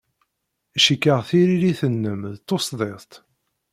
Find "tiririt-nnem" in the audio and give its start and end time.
1.27-2.21